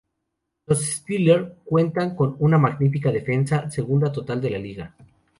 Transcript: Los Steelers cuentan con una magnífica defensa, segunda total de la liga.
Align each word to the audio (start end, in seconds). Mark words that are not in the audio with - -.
Los 0.65 0.83
Steelers 0.83 1.53
cuentan 1.63 2.15
con 2.15 2.35
una 2.39 2.57
magnífica 2.57 3.11
defensa, 3.11 3.69
segunda 3.69 4.11
total 4.11 4.41
de 4.41 4.49
la 4.49 4.57
liga. 4.57 4.95